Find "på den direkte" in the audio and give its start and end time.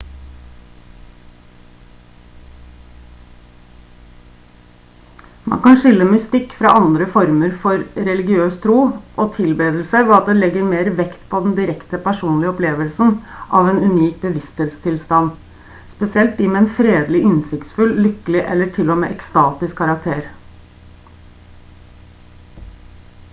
11.33-11.99